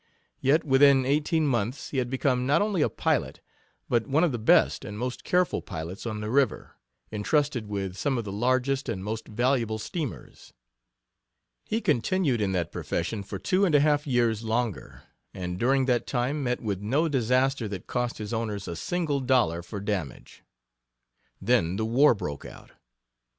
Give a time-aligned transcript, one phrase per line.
[0.39, 3.39] Yet within eighteen months he had become not only a pilot,
[3.87, 6.75] but one of the best and most careful pilots on the river,
[7.11, 10.53] intrusted with some of the largest and most valuable steamers.
[11.65, 15.03] He continued in that profession for two and a half years longer,
[15.35, 19.61] and during that time met with no disaster that cost his owners a single dollar
[19.61, 20.41] for damage.
[21.39, 22.71] Then the war broke out.